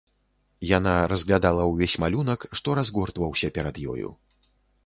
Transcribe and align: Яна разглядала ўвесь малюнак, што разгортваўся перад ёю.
Яна 0.77 0.93
разглядала 1.11 1.67
ўвесь 1.71 1.97
малюнак, 2.05 2.47
што 2.61 2.67
разгортваўся 2.81 3.55
перад 3.59 3.75
ёю. 3.93 4.09